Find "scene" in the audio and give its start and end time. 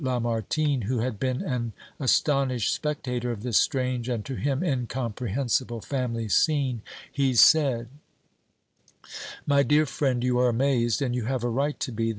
6.27-6.81